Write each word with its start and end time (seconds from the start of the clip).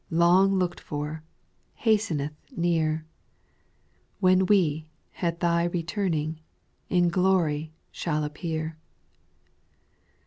Long 0.09 0.55
looked 0.55 0.79
for, 0.79 1.21
hasteth 1.75 2.31
near, 2.57 3.05
When 4.19 4.47
we, 4.47 4.87
at 5.21 5.41
Thy 5.41 5.65
returning, 5.65 6.39
In 6.89 7.09
glory 7.09 7.71
shall 7.91 8.23
appear. 8.23 8.79